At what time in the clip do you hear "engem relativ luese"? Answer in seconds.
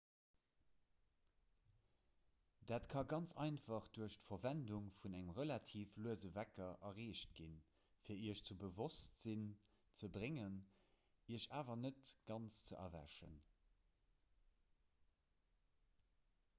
5.17-6.31